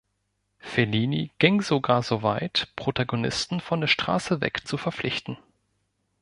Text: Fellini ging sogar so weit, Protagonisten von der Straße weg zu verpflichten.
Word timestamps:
Fellini 0.57 1.29
ging 1.37 1.61
sogar 1.61 2.01
so 2.01 2.23
weit, 2.23 2.69
Protagonisten 2.75 3.59
von 3.59 3.81
der 3.81 3.87
Straße 3.87 4.41
weg 4.41 4.65
zu 4.67 4.77
verpflichten. 4.77 5.37